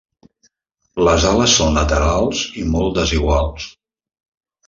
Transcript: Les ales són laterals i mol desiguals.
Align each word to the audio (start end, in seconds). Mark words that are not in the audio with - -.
Les 1.07 1.25
ales 1.31 1.53
són 1.59 1.77
laterals 1.79 2.41
i 2.61 2.65
mol 2.71 2.89
desiguals. 2.97 3.67